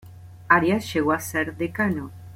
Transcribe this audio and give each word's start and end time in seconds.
Arias 0.47 0.91
llegó 0.95 1.11
a 1.11 1.19
ser 1.19 1.55
decano. 1.57 2.09